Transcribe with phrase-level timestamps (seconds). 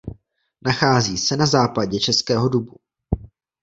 [0.61, 2.75] Nachází se na západě Českého Dubu.